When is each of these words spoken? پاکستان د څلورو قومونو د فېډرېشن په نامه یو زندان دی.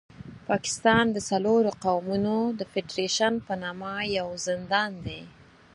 پاکستان 0.49 1.05
د 1.11 1.17
څلورو 1.29 1.71
قومونو 1.83 2.37
د 2.59 2.61
فېډرېشن 2.71 3.33
په 3.47 3.53
نامه 3.63 3.93
یو 4.17 4.27
زندان 4.47 4.91
دی. 5.05 5.21